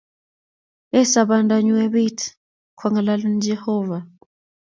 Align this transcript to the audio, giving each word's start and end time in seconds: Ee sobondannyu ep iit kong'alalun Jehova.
Ee 0.97 1.05
sobondannyu 1.13 1.75
ep 1.85 1.93
iit 2.03 2.19
kong'alalun 2.79 3.35
Jehova. 3.45 3.99